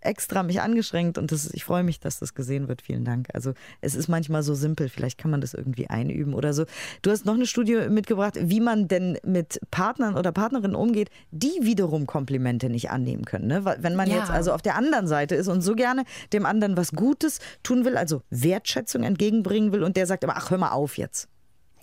[0.03, 2.83] extra mich angeschränkt und das, ich freue mich, dass das gesehen wird.
[2.83, 3.29] Vielen Dank.
[3.33, 6.65] Also es ist manchmal so simpel, vielleicht kann man das irgendwie einüben oder so.
[7.03, 11.53] Du hast noch eine Studie mitgebracht, wie man denn mit Partnern oder Partnerinnen umgeht, die
[11.61, 13.47] wiederum Komplimente nicht annehmen können.
[13.47, 13.65] Ne?
[13.79, 14.17] Wenn man ja.
[14.19, 17.85] jetzt also auf der anderen Seite ist und so gerne dem anderen was Gutes tun
[17.85, 21.28] will, also Wertschätzung entgegenbringen will und der sagt aber, ach, hör mal auf jetzt.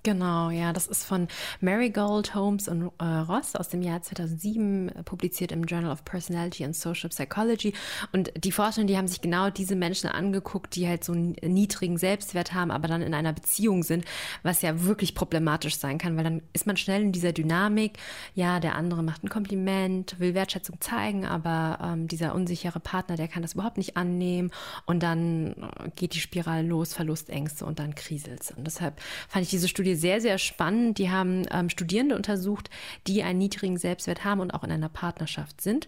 [0.03, 1.27] Genau, ja, das ist von
[1.59, 6.63] Marigold, Holmes und äh, Ross aus dem Jahr 2007, äh, publiziert im Journal of Personality
[6.63, 7.73] and Social Psychology.
[8.13, 11.97] Und die Forschenden, die haben sich genau diese Menschen angeguckt, die halt so einen niedrigen
[11.97, 14.05] Selbstwert haben, aber dann in einer Beziehung sind,
[14.41, 17.97] was ja wirklich problematisch sein kann, weil dann ist man schnell in dieser Dynamik,
[18.35, 23.27] ja, der andere macht ein Kompliment, will Wertschätzung zeigen, aber ähm, dieser unsichere Partner, der
[23.27, 24.51] kann das überhaupt nicht annehmen.
[24.85, 29.49] Und dann äh, geht die Spirale los, Verlustängste und dann kriselt Und deshalb fand ich
[29.49, 30.97] diese Studie Studie sehr, sehr spannend.
[30.97, 32.69] Die haben ähm, Studierende untersucht,
[33.08, 35.88] die einen niedrigen Selbstwert haben und auch in einer Partnerschaft sind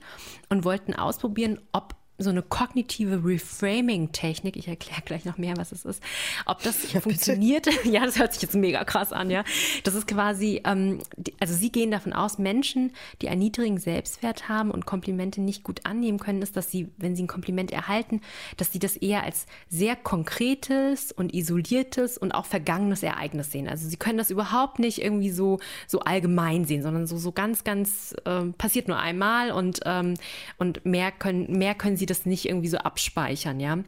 [0.49, 5.85] und wollten ausprobieren, ob so eine kognitive Reframing-Technik, ich erkläre gleich noch mehr, was es
[5.85, 6.01] ist,
[6.45, 7.67] ob das ja, funktioniert.
[7.85, 9.43] ja, das hört sich jetzt mega krass an, ja.
[9.83, 14.49] Das ist quasi, ähm, die, also Sie gehen davon aus, Menschen, die einen niedrigen Selbstwert
[14.49, 18.21] haben und Komplimente nicht gut annehmen können, ist, dass sie, wenn sie ein Kompliment erhalten,
[18.57, 23.67] dass sie das eher als sehr konkretes und isoliertes und auch vergangenes Ereignis sehen.
[23.67, 27.63] Also sie können das überhaupt nicht irgendwie so, so allgemein sehen, sondern so, so ganz,
[27.63, 30.15] ganz äh, passiert nur einmal und, ähm,
[30.57, 33.79] und mehr können, mehr können sie das nicht irgendwie so abspeichern, ja.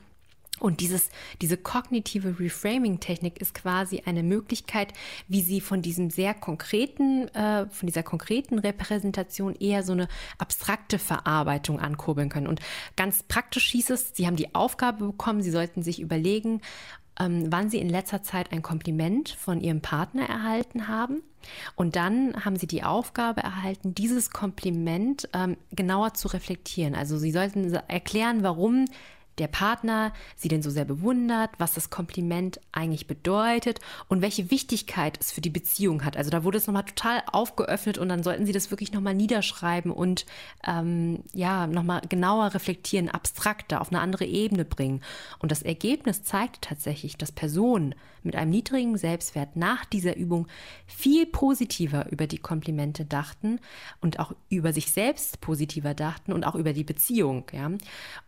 [0.59, 1.09] Und dieses,
[1.41, 4.93] diese kognitive Reframing-Technik ist quasi eine Möglichkeit,
[5.27, 10.07] wie Sie von diesem sehr konkreten, äh, von dieser konkreten Repräsentation eher so eine
[10.38, 12.47] abstrakte Verarbeitung ankurbeln können.
[12.47, 12.62] Und
[12.95, 16.62] ganz praktisch hieß es, Sie haben die Aufgabe bekommen, Sie sollten sich überlegen,
[17.19, 21.21] ähm, wann Sie in letzter Zeit ein Kompliment von Ihrem Partner erhalten haben.
[21.76, 26.95] Und dann haben Sie die Aufgabe erhalten, dieses Kompliment ähm, genauer zu reflektieren.
[26.95, 28.86] Also Sie sollten erklären, warum
[29.39, 35.17] der Partner sie denn so sehr bewundert, was das Kompliment eigentlich bedeutet und welche Wichtigkeit
[35.19, 36.17] es für die Beziehung hat.
[36.17, 39.91] Also da wurde es nochmal total aufgeöffnet und dann sollten sie das wirklich nochmal niederschreiben
[39.91, 40.26] und
[40.67, 45.02] ähm, ja, nochmal genauer reflektieren, abstrakter auf eine andere Ebene bringen.
[45.39, 50.48] Und das Ergebnis zeigt tatsächlich, dass Personen mit einem niedrigen Selbstwert nach dieser Übung
[50.86, 53.60] viel positiver über die Komplimente dachten
[54.00, 57.43] und auch über sich selbst positiver dachten und auch über die Beziehung.
[57.52, 57.69] Ja?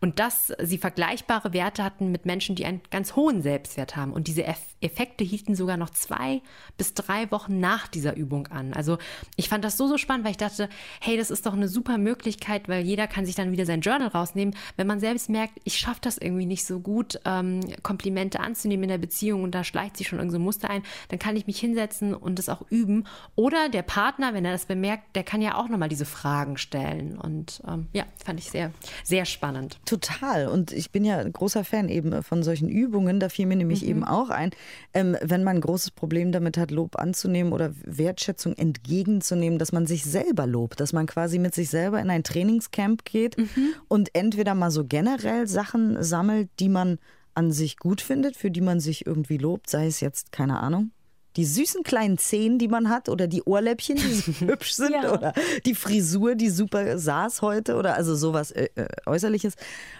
[0.01, 4.13] Und das, sie verkaufen vergleichbare Werte hatten mit Menschen, die einen ganz hohen Selbstwert haben.
[4.13, 4.45] Und diese
[4.79, 6.41] Effekte hielten sogar noch zwei
[6.77, 8.71] bis drei Wochen nach dieser Übung an.
[8.73, 8.97] Also
[9.35, 10.69] ich fand das so, so spannend, weil ich dachte,
[11.01, 14.07] hey, das ist doch eine super Möglichkeit, weil jeder kann sich dann wieder sein Journal
[14.07, 14.55] rausnehmen.
[14.77, 18.89] Wenn man selbst merkt, ich schaffe das irgendwie nicht so gut, ähm, Komplimente anzunehmen in
[18.89, 21.59] der Beziehung und da schleicht sich schon irgendein so Muster ein, dann kann ich mich
[21.59, 23.05] hinsetzen und das auch üben.
[23.35, 27.17] Oder der Partner, wenn er das bemerkt, der kann ja auch nochmal diese Fragen stellen.
[27.17, 28.71] Und ähm, ja, fand ich sehr,
[29.03, 29.77] sehr spannend.
[29.85, 30.47] Total.
[30.47, 33.19] Und ich bin ja ein großer Fan eben von solchen Übungen.
[33.19, 33.89] Da fiel mir nämlich mhm.
[33.89, 34.51] eben auch ein,
[34.93, 39.85] ähm, wenn man ein großes Problem damit hat, Lob anzunehmen oder Wertschätzung entgegenzunehmen, dass man
[39.87, 43.73] sich selber lobt, dass man quasi mit sich selber in ein Trainingscamp geht mhm.
[43.87, 46.99] und entweder mal so generell Sachen sammelt, die man
[47.33, 50.91] an sich gut findet, für die man sich irgendwie lobt, sei es jetzt, keine Ahnung,
[51.35, 55.11] die süßen kleinen Zehen, die man hat, oder die Ohrläppchen, die so hübsch sind, ja.
[55.11, 55.33] oder
[55.65, 59.55] die Frisur, die super saß heute, oder also sowas äh, äh, Äußerliches.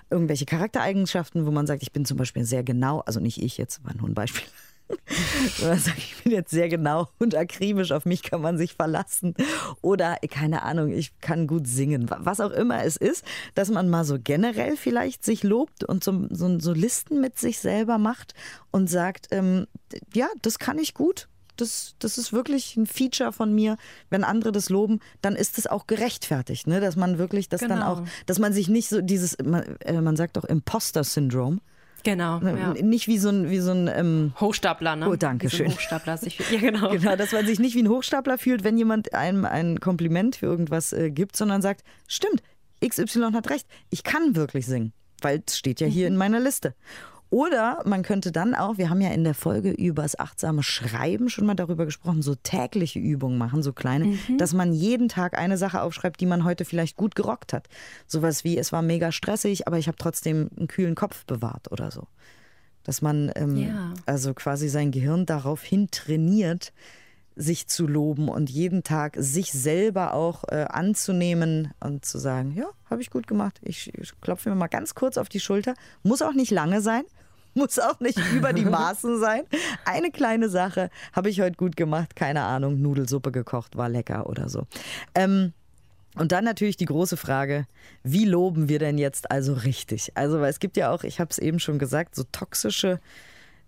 [0.10, 3.84] Irgendwelche Charaktereigenschaften, wo man sagt, ich bin zum Beispiel sehr genau, also nicht ich jetzt,
[3.84, 4.44] war nur ein Beispiel.
[5.98, 9.34] ich bin jetzt sehr genau und akribisch, auf mich kann man sich verlassen.
[9.82, 12.10] Oder, keine Ahnung, ich kann gut singen.
[12.10, 16.28] Was auch immer es ist, dass man mal so generell vielleicht sich lobt und so,
[16.30, 18.34] so, so Listen mit sich selber macht
[18.72, 19.68] und sagt, ähm,
[20.14, 21.28] ja, das kann ich gut.
[21.58, 23.78] Das, das ist wirklich ein Feature von mir.
[24.10, 26.82] Wenn andere das loben, dann ist es auch gerechtfertigt, ne?
[26.82, 27.76] dass man wirklich das genau.
[27.76, 31.62] dann auch, dass man sich nicht so dieses, man, äh, man sagt doch Imposter-Syndrom,
[32.06, 32.40] Genau.
[32.40, 32.84] Ne, ja.
[32.84, 35.10] Nicht wie so ein, wie so ein ähm Hochstapler, ne?
[35.10, 35.72] Oh, danke schön.
[35.72, 36.92] So Hochstapler sich ja, genau.
[36.92, 40.46] genau, dass man sich nicht wie ein Hochstapler fühlt, wenn jemand einem ein Kompliment für
[40.46, 42.44] irgendwas äh, gibt, sondern sagt, stimmt,
[42.88, 46.14] XY hat recht, ich kann wirklich singen, weil es steht ja hier mhm.
[46.14, 46.76] in meiner Liste.
[47.36, 51.28] Oder man könnte dann auch, wir haben ja in der Folge über das achtsame Schreiben
[51.28, 54.38] schon mal darüber gesprochen, so tägliche Übungen machen, so kleine, mhm.
[54.38, 57.68] dass man jeden Tag eine Sache aufschreibt, die man heute vielleicht gut gerockt hat.
[58.08, 61.92] Sowas wie, es war mega stressig, aber ich habe trotzdem einen kühlen Kopf bewahrt oder
[61.92, 62.08] so.
[62.84, 63.94] Dass man ähm, ja.
[64.06, 66.72] also quasi sein Gehirn darauf hin trainiert,
[67.36, 72.68] sich zu loben und jeden Tag sich selber auch äh, anzunehmen und zu sagen, ja,
[72.90, 73.60] habe ich gut gemacht.
[73.62, 75.74] Ich, ich klopfe mir mal ganz kurz auf die Schulter.
[76.02, 77.04] Muss auch nicht lange sein,
[77.56, 79.44] muss auch nicht über die Maßen sein.
[79.86, 82.16] Eine kleine Sache habe ich heute gut gemacht.
[82.16, 84.68] Keine Ahnung, Nudelsuppe gekocht, war lecker oder so.
[85.16, 85.54] Ähm,
[86.16, 87.66] und dann natürlich die große Frage,
[88.04, 90.12] wie loben wir denn jetzt also richtig?
[90.16, 93.00] Also, weil es gibt ja auch, ich habe es eben schon gesagt, so toxische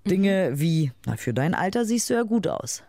[0.06, 0.60] Dinge mhm.
[0.60, 2.84] wie, na, für dein Alter siehst du ja gut aus.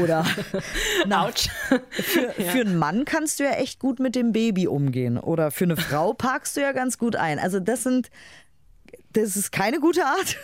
[0.00, 0.24] Oder
[1.06, 1.48] na, Autsch.
[1.90, 2.50] Für, ja.
[2.50, 5.18] für einen Mann kannst du ja echt gut mit dem Baby umgehen.
[5.18, 7.38] Oder für eine Frau parkst du ja ganz gut ein.
[7.38, 8.10] Also das sind
[9.12, 10.36] das ist keine gute Art.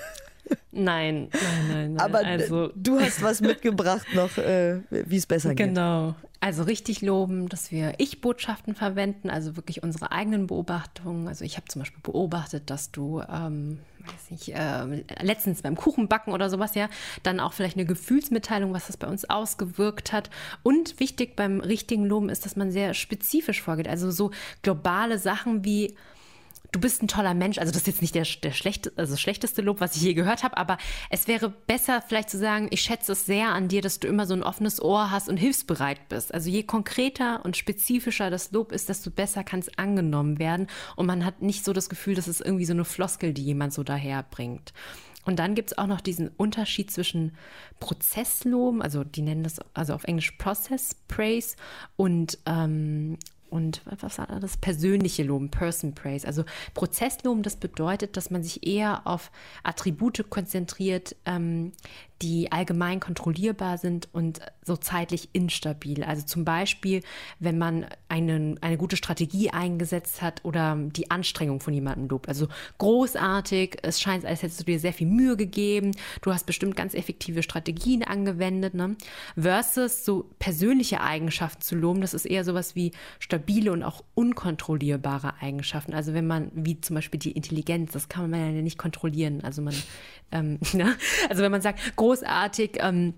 [0.73, 1.95] Nein, nein, nein.
[1.95, 2.01] nein.
[2.01, 5.69] Aber also, du hast was mitgebracht noch, äh, wie es besser geht.
[5.69, 6.15] Genau.
[6.39, 11.29] Also richtig loben, dass wir Ich-Botschaften verwenden, also wirklich unsere eigenen Beobachtungen.
[11.29, 16.35] Also ich habe zum Beispiel beobachtet, dass du, ähm, weiß nicht, äh, letztens beim Kuchenbacken
[16.35, 16.89] oder sowas ja,
[17.23, 20.29] dann auch vielleicht eine Gefühlsmitteilung, was das bei uns ausgewirkt hat.
[20.63, 23.89] Und wichtig beim richtigen Loben ist, dass man sehr spezifisch vorgeht.
[23.89, 24.31] Also so
[24.63, 25.97] globale Sachen wie
[26.73, 27.59] du bist ein toller Mensch.
[27.59, 30.43] Also das ist jetzt nicht der, der schlechte, also schlechteste Lob, was ich je gehört
[30.43, 30.79] habe, aber
[31.11, 34.27] es wäre besser vielleicht zu sagen, ich schätze es sehr an dir, dass du immer
[34.27, 36.35] so ein offenes Ohr hast und hilfsbereit bist.
[36.35, 41.07] Also je konkreter und spezifischer das Lob ist, desto besser kann es angenommen werden und
[41.07, 43.83] man hat nicht so das Gefühl, dass es irgendwie so eine Floskel, die jemand so
[43.83, 44.73] daherbringt.
[45.27, 47.33] Und dann gibt es auch noch diesen Unterschied zwischen
[47.81, 51.57] Prozessloben, also die nennen das also auf Englisch Process Praise
[51.97, 53.19] und ähm,
[53.51, 54.57] und was war das?
[54.57, 56.27] Persönliche Loben, Person Praise.
[56.27, 59.31] Also Prozessloben, das bedeutet, dass man sich eher auf
[59.63, 61.73] Attribute konzentriert, ähm,
[62.23, 66.03] die allgemein kontrollierbar sind und so zeitlich instabil.
[66.03, 67.03] Also zum Beispiel,
[67.39, 72.29] wenn man einen, eine gute Strategie eingesetzt hat oder die Anstrengung von jemandem lobt.
[72.29, 72.49] Also
[72.79, 76.95] großartig, es scheint, als hättest du dir sehr viel Mühe gegeben, du hast bestimmt ganz
[76.95, 78.75] effektive Strategien angewendet.
[78.75, 78.97] Ne?
[79.37, 85.35] Versus so persönliche Eigenschaften zu loben, das ist eher sowas wie stabile und auch unkontrollierbare
[85.41, 85.93] Eigenschaften.
[85.93, 89.43] Also wenn man, wie zum Beispiel die Intelligenz, das kann man ja nicht kontrollieren.
[89.43, 89.75] Also man,
[90.33, 90.97] ähm, ne?
[91.29, 92.79] also wenn man sagt, großartig.
[92.81, 93.15] Ähm,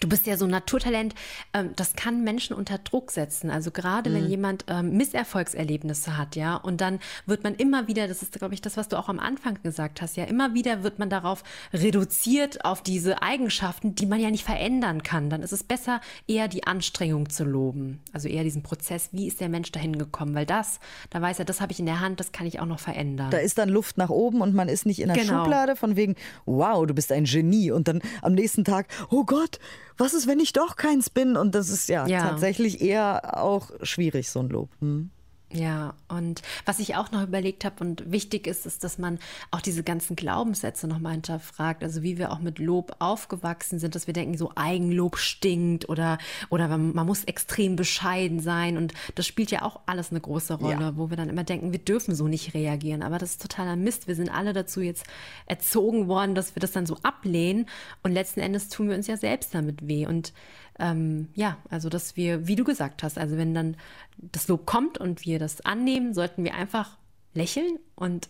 [0.00, 1.14] Du bist ja so ein Naturtalent,
[1.52, 3.50] ähm, das kann Menschen unter Druck setzen.
[3.50, 4.14] Also gerade mhm.
[4.14, 8.54] wenn jemand ähm, Misserfolgserlebnisse hat, ja, und dann wird man immer wieder, das ist, glaube
[8.54, 11.42] ich, das, was du auch am Anfang gesagt hast, ja, immer wieder wird man darauf
[11.72, 15.30] reduziert, auf diese Eigenschaften, die man ja nicht verändern kann.
[15.30, 18.00] Dann ist es besser, eher die Anstrengung zu loben.
[18.12, 20.34] Also eher diesen Prozess, wie ist der Mensch dahin gekommen?
[20.34, 20.80] Weil das,
[21.10, 23.30] da weiß er, das habe ich in der Hand, das kann ich auch noch verändern.
[23.30, 25.44] Da ist dann Luft nach oben und man ist nicht in der genau.
[25.44, 26.14] Schublade von wegen,
[26.46, 27.70] wow, du bist ein Genie.
[27.70, 29.58] Und dann am nächsten Tag, oh Gott,
[29.98, 31.36] was ist, wenn ich doch keins bin?
[31.36, 32.20] Und das ist ja, ja.
[32.20, 34.70] tatsächlich eher auch schwierig, so ein Lob.
[34.80, 35.10] Hm.
[35.50, 39.18] Ja, und was ich auch noch überlegt habe und wichtig ist, ist, dass man
[39.50, 41.82] auch diese ganzen Glaubenssätze nochmal hinterfragt.
[41.82, 46.18] Also wie wir auch mit Lob aufgewachsen sind, dass wir denken, so Eigenlob stinkt oder,
[46.50, 48.76] oder man muss extrem bescheiden sein.
[48.76, 50.96] Und das spielt ja auch alles eine große Rolle, ja.
[50.98, 53.02] wo wir dann immer denken, wir dürfen so nicht reagieren.
[53.02, 54.06] Aber das ist totaler Mist.
[54.06, 55.06] Wir sind alle dazu jetzt
[55.46, 57.64] erzogen worden, dass wir das dann so ablehnen.
[58.02, 60.06] Und letzten Endes tun wir uns ja selbst damit weh.
[60.06, 60.34] Und
[60.78, 63.76] ähm, ja, also dass wir, wie du gesagt hast, also wenn dann
[64.16, 66.98] das Lob kommt und wir das annehmen, sollten wir einfach
[67.34, 68.28] lächeln und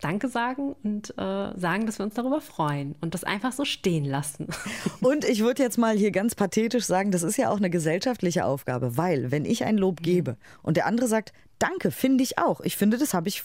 [0.00, 4.04] Danke sagen und äh, sagen, dass wir uns darüber freuen und das einfach so stehen
[4.04, 4.48] lassen.
[5.00, 8.44] Und ich würde jetzt mal hier ganz pathetisch sagen, das ist ja auch eine gesellschaftliche
[8.44, 12.60] Aufgabe, weil wenn ich ein Lob gebe und der andere sagt, Danke, finde ich auch.
[12.60, 13.42] Ich finde, das habe ich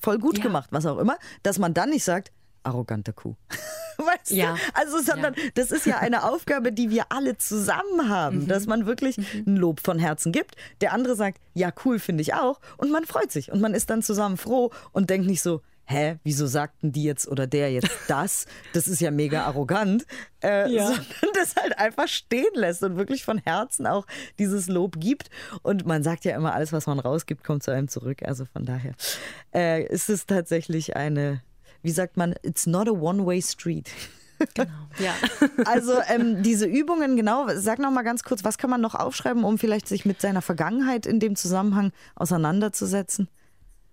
[0.00, 0.44] voll gut ja.
[0.44, 2.32] gemacht, was auch immer, dass man dann nicht sagt,
[2.66, 3.34] arrogante Kuh.
[3.98, 4.54] weißt ja.
[4.54, 4.60] du?
[4.74, 5.42] Also, sondern ja.
[5.54, 8.48] das ist ja eine Aufgabe, die wir alle zusammen haben, mhm.
[8.48, 9.44] dass man wirklich mhm.
[9.46, 10.56] ein Lob von Herzen gibt.
[10.80, 12.60] Der andere sagt, ja, cool, finde ich auch.
[12.76, 16.18] Und man freut sich und man ist dann zusammen froh und denkt nicht so, hä,
[16.24, 18.46] wieso sagten die jetzt oder der jetzt das?
[18.72, 20.04] Das ist ja mega arrogant.
[20.42, 20.86] Äh, ja.
[20.86, 24.06] Sondern das halt einfach stehen lässt und wirklich von Herzen auch
[24.38, 25.30] dieses Lob gibt.
[25.62, 28.22] Und man sagt ja immer, alles, was man rausgibt, kommt zu einem zurück.
[28.24, 28.94] Also von daher
[29.54, 31.40] äh, ist es tatsächlich eine
[31.82, 33.90] wie sagt man, it's not a one-way street.
[34.54, 35.14] Genau, ja.
[35.64, 39.44] Also ähm, diese Übungen, genau, sag noch mal ganz kurz, was kann man noch aufschreiben,
[39.44, 43.28] um vielleicht sich mit seiner Vergangenheit in dem Zusammenhang auseinanderzusetzen?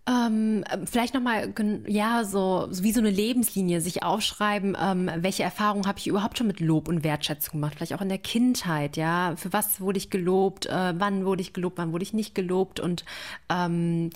[0.05, 1.53] Ähm, vielleicht nochmal,
[1.87, 6.37] ja, so, so wie so eine Lebenslinie sich aufschreiben, ähm, welche Erfahrungen habe ich überhaupt
[6.37, 7.75] schon mit Lob und Wertschätzung gemacht?
[7.75, 9.35] Vielleicht auch in der Kindheit, ja.
[9.37, 10.65] Für was wurde ich gelobt?
[10.65, 11.77] Äh, wann wurde ich gelobt?
[11.77, 12.81] Wann wurde ich nicht gelobt?
[12.81, 13.05] Und
[13.47, 14.09] ähm,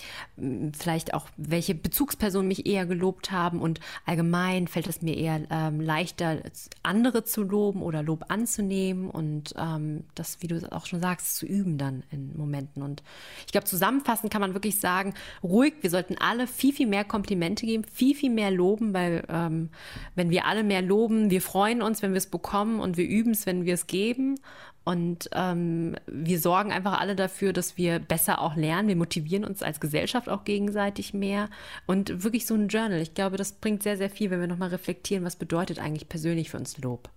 [0.77, 3.61] vielleicht auch, welche Bezugspersonen mich eher gelobt haben.
[3.61, 6.41] Und allgemein fällt es mir eher ähm, leichter,
[6.83, 11.45] andere zu loben oder Lob anzunehmen und ähm, das, wie du auch schon sagst, zu
[11.45, 12.83] üben dann in Momenten.
[12.83, 13.03] Und
[13.45, 17.65] ich glaube, zusammenfassend kann man wirklich sagen, ruhig wir sollten alle viel, viel mehr Komplimente
[17.65, 19.69] geben, viel, viel mehr loben, weil ähm,
[20.15, 23.31] wenn wir alle mehr loben, wir freuen uns, wenn wir es bekommen und wir üben
[23.31, 24.39] es, wenn wir es geben.
[24.83, 28.87] Und ähm, wir sorgen einfach alle dafür, dass wir besser auch lernen.
[28.87, 31.49] Wir motivieren uns als Gesellschaft auch gegenseitig mehr.
[31.87, 33.01] Und wirklich so ein Journal.
[33.01, 36.51] Ich glaube, das bringt sehr, sehr viel, wenn wir nochmal reflektieren, was bedeutet eigentlich persönlich
[36.51, 37.09] für uns Lob.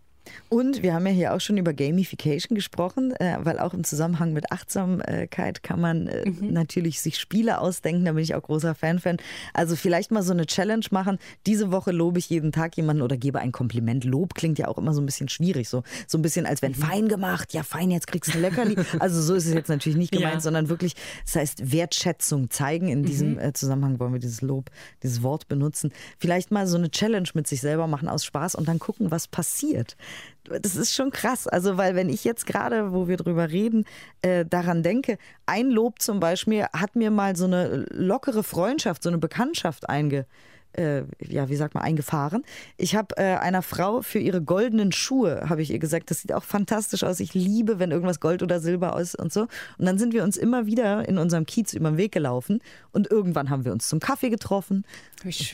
[0.48, 4.32] Und wir haben ja hier auch schon über Gamification gesprochen, äh, weil auch im Zusammenhang
[4.32, 6.52] mit Achtsamkeit kann man äh, mhm.
[6.52, 8.04] natürlich sich Spiele ausdenken.
[8.04, 9.18] Da bin ich auch großer Fan von.
[9.54, 11.18] Also vielleicht mal so eine Challenge machen.
[11.46, 14.04] Diese Woche lobe ich jeden Tag jemanden oder gebe ein Kompliment.
[14.04, 15.68] Lob klingt ja auch immer so ein bisschen schwierig.
[15.68, 16.76] So, so ein bisschen, als wenn mhm.
[16.76, 17.54] fein gemacht.
[17.54, 18.76] Ja, fein, jetzt kriegst du ein Leckerli.
[18.98, 20.40] Also so ist es jetzt natürlich nicht gemeint, ja.
[20.40, 22.88] sondern wirklich, das heißt Wertschätzung zeigen.
[22.88, 23.38] In diesem mhm.
[23.38, 24.70] Äh, Zusammenhang wollen wir dieses Lob,
[25.02, 25.92] dieses Wort benutzen.
[26.18, 29.28] Vielleicht mal so eine Challenge mit sich selber machen aus Spaß und dann gucken, was
[29.28, 29.96] passiert
[30.44, 31.46] das ist schon krass.
[31.46, 33.84] Also, weil wenn ich jetzt gerade, wo wir drüber reden,
[34.22, 39.10] äh, daran denke, ein Lob zum Beispiel hat mir mal so eine lockere Freundschaft, so
[39.10, 40.26] eine Bekanntschaft einge,
[40.72, 42.44] äh, ja, wie sagt man, eingefahren.
[42.76, 46.32] Ich habe äh, einer Frau für ihre goldenen Schuhe, habe ich ihr gesagt, das sieht
[46.32, 47.20] auch fantastisch aus.
[47.20, 49.42] Ich liebe, wenn irgendwas Gold oder Silber ist und so.
[49.78, 52.60] Und dann sind wir uns immer wieder in unserem Kiez über den Weg gelaufen
[52.92, 54.84] und irgendwann haben wir uns zum Kaffee getroffen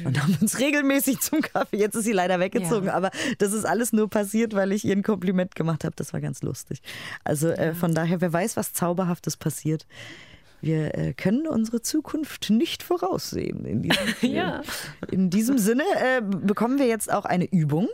[0.05, 1.79] und haben uns regelmäßig zum Kaffee.
[1.79, 2.95] Jetzt ist sie leider weggezogen, ja.
[2.95, 5.95] aber das ist alles nur passiert, weil ich ihr ein Kompliment gemacht habe.
[5.97, 6.81] Das war ganz lustig.
[7.25, 9.87] Also äh, von daher, wer weiß, was Zauberhaftes passiert
[10.61, 13.65] wir äh, können unsere Zukunft nicht voraussehen.
[13.65, 14.63] In diesem, ja.
[15.11, 17.89] in diesem Sinne äh, bekommen wir jetzt auch eine Übung.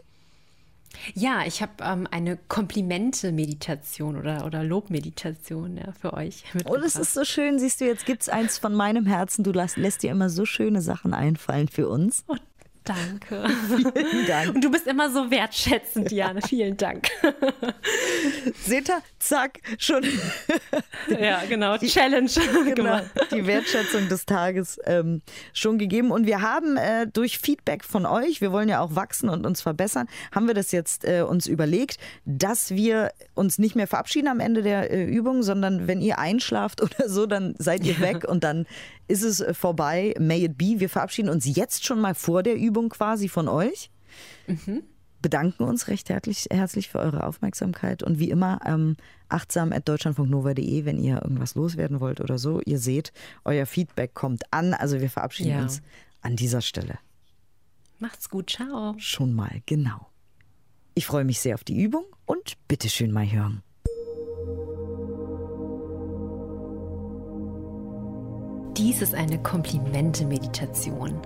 [1.14, 6.44] Ja, ich habe ähm, eine Komplimente-Meditation oder, oder Lobmeditation ja, für euch.
[6.66, 7.58] Oh, das ist so schön.
[7.58, 9.42] Siehst du, jetzt gibt es eins von meinem Herzen.
[9.42, 12.24] Du lässt, lässt dir immer so schöne Sachen einfallen für uns.
[12.28, 12.36] Oh,
[12.84, 13.44] Danke.
[13.94, 14.54] Vielen Dank.
[14.54, 16.40] Und du bist immer so wertschätzend, Diane.
[16.48, 17.08] Vielen Dank.
[18.64, 19.02] Seht ihr?
[19.18, 20.04] Zack, schon.
[21.08, 21.76] ja, genau.
[21.76, 22.30] Die, Challenge.
[22.74, 23.00] Genau.
[23.30, 26.10] Die Wertschätzung des Tages ähm, schon gegeben.
[26.10, 29.62] Und wir haben äh, durch Feedback von euch, wir wollen ja auch wachsen und uns
[29.62, 34.40] verbessern, haben wir das jetzt äh, uns überlegt, dass wir uns nicht mehr verabschieden am
[34.40, 38.42] Ende der äh, Übung, sondern wenn ihr einschlaft oder so, dann seid ihr weg und
[38.42, 38.66] dann
[39.08, 40.14] ist es äh, vorbei.
[40.18, 40.74] May it be.
[40.78, 43.90] Wir verabschieden uns jetzt schon mal vor der Übung quasi von euch.
[44.46, 44.82] Mhm.
[45.20, 48.96] Bedanken uns recht herzlich, herzlich für eure Aufmerksamkeit und wie immer ähm,
[49.28, 52.60] achtsam at deutschlandfunknova.de, wenn ihr irgendwas loswerden wollt oder so.
[52.64, 53.12] Ihr seht,
[53.44, 54.74] euer Feedback kommt an.
[54.74, 55.62] Also wir verabschieden ja.
[55.62, 55.80] uns
[56.22, 56.98] an dieser Stelle.
[58.00, 58.94] Macht's gut, ciao.
[58.98, 60.08] Schon mal, genau.
[60.94, 63.62] Ich freue mich sehr auf die Übung und bitteschön mal hören.
[68.76, 71.20] Dies ist eine Komplimente-Meditation.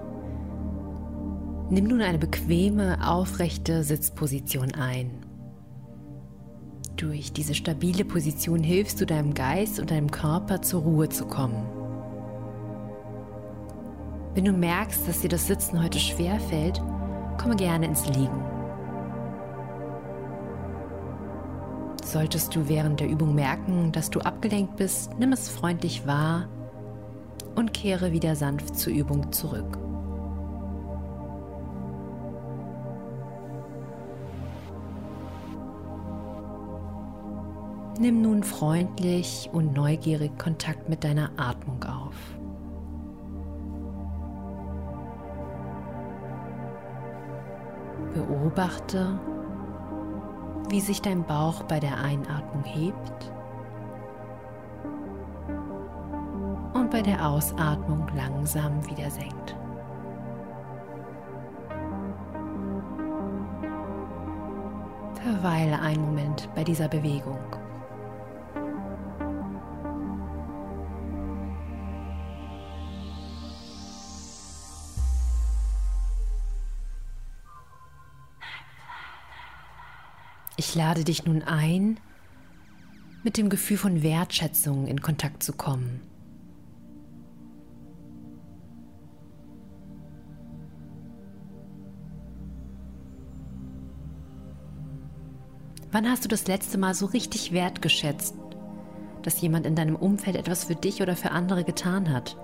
[1.70, 5.12] Nimm nun eine bequeme, aufrechte Sitzposition ein.
[6.96, 11.64] Durch diese stabile Position hilfst du deinem Geist und deinem Körper zur Ruhe zu kommen.
[14.34, 16.82] Wenn du merkst, dass dir das Sitzen heute schwer fällt,
[17.40, 18.44] komme gerne ins Liegen.
[22.04, 26.48] Solltest du während der Übung merken, dass du abgelenkt bist, nimm es freundlich wahr
[27.56, 29.78] und kehre wieder sanft zur Übung zurück.
[37.98, 42.14] Nimm nun freundlich und neugierig Kontakt mit deiner Atmung auf.
[48.12, 49.18] Beobachte,
[50.68, 53.32] wie sich dein Bauch bei der Einatmung hebt
[56.96, 59.54] bei der Ausatmung langsam wieder senkt.
[65.22, 67.38] Verweile einen Moment bei dieser Bewegung.
[80.56, 82.00] Ich lade dich nun ein,
[83.22, 86.15] mit dem Gefühl von Wertschätzung in Kontakt zu kommen.
[95.96, 98.36] Wann hast du das letzte Mal so richtig wertgeschätzt,
[99.22, 102.36] dass jemand in deinem Umfeld etwas für dich oder für andere getan hat?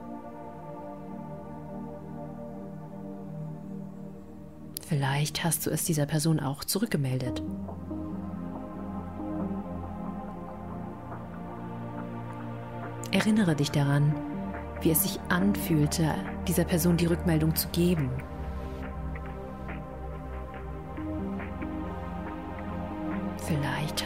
[4.80, 7.42] Vielleicht hast du es dieser Person auch zurückgemeldet.
[13.10, 14.14] Erinnere dich daran,
[14.80, 16.14] wie es sich anfühlte,
[16.48, 18.08] dieser Person die Rückmeldung zu geben.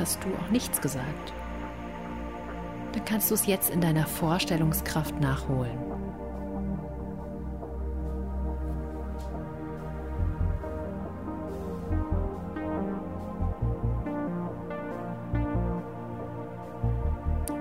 [0.06, 1.34] Hast du auch nichts gesagt.
[2.92, 5.76] Dann kannst du es jetzt in deiner Vorstellungskraft nachholen.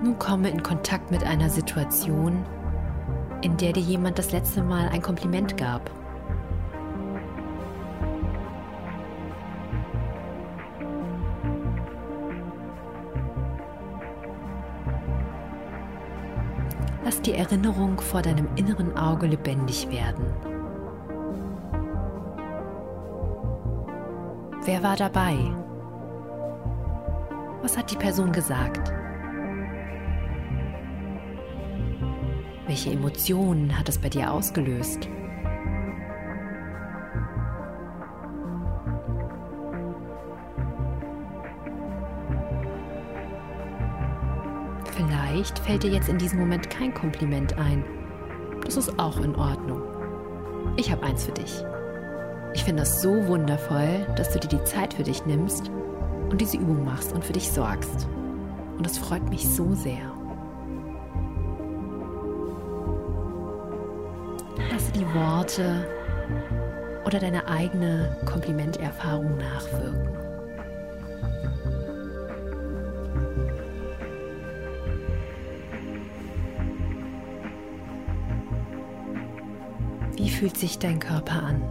[0.03, 2.45] Nun komme in Kontakt mit einer Situation,
[3.41, 5.89] in der dir jemand das letzte Mal ein Kompliment gab.
[17.25, 20.25] Die Erinnerung vor deinem inneren Auge lebendig werden.
[24.63, 25.37] Wer war dabei?
[27.61, 28.93] Was hat die Person gesagt?
[32.67, 35.07] Welche Emotionen hat es bei dir ausgelöst?
[45.45, 47.85] Vielleicht fällt dir jetzt in diesem Moment kein Kompliment ein.
[48.63, 49.79] Das ist auch in Ordnung.
[50.75, 51.63] Ich habe eins für dich.
[52.55, 55.69] Ich finde es so wundervoll, dass du dir die Zeit für dich nimmst
[56.31, 58.07] und diese Übung machst und für dich sorgst.
[58.75, 60.11] Und das freut mich so sehr.
[64.95, 65.85] die Worte
[67.05, 70.24] oder deine eigene Komplimenterfahrung nachwirken.
[80.35, 81.61] Fühlt sich dein Körper an?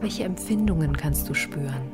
[0.00, 1.90] Welche Empfindungen kannst du spüren?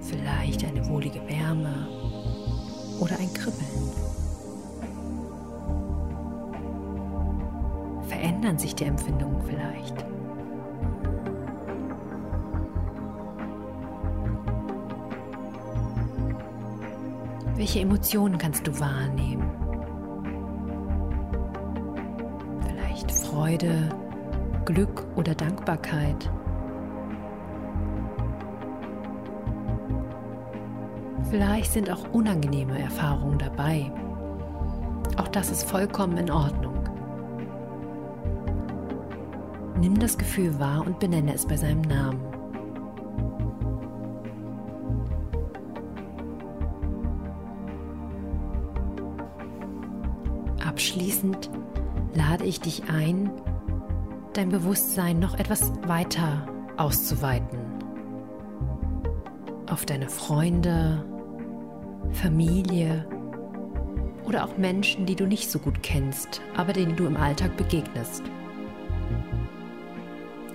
[0.00, 1.86] Vielleicht eine wohlige Wärme
[2.98, 3.92] oder ein Kribbeln?
[8.08, 10.17] Verändern sich die Empfindungen vielleicht?
[17.58, 19.50] Welche Emotionen kannst du wahrnehmen?
[22.60, 23.88] Vielleicht Freude,
[24.64, 26.30] Glück oder Dankbarkeit?
[31.28, 33.90] Vielleicht sind auch unangenehme Erfahrungen dabei.
[35.16, 36.78] Auch das ist vollkommen in Ordnung.
[39.80, 42.37] Nimm das Gefühl wahr und benenne es bei seinem Namen.
[52.60, 53.30] Dich ein,
[54.34, 57.58] dein Bewusstsein noch etwas weiter auszuweiten.
[59.68, 61.04] Auf deine Freunde,
[62.12, 63.06] Familie
[64.24, 68.22] oder auch Menschen, die du nicht so gut kennst, aber denen du im Alltag begegnest.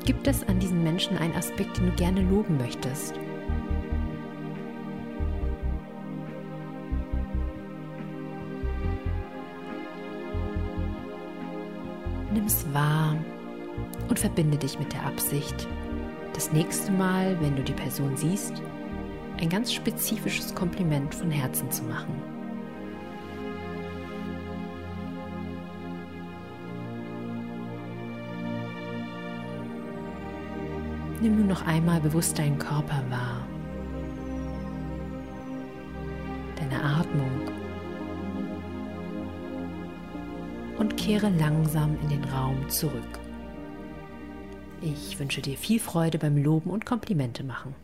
[0.06, 3.16] Gibt es an diesen Menschen einen Aspekt, den du gerne loben möchtest?
[12.44, 13.16] Nimm es wahr
[14.10, 15.66] und verbinde dich mit der Absicht,
[16.34, 18.62] das nächste Mal, wenn du die Person siehst,
[19.40, 22.22] ein ganz spezifisches Kompliment von Herzen zu machen.
[31.22, 33.48] Nimm nun noch einmal bewusst deinen Körper wahr,
[36.58, 37.43] deine Atmung
[41.04, 43.20] kehre langsam in den Raum zurück.
[44.82, 47.76] Ich wünsche dir viel Freude beim Loben und Komplimente machen.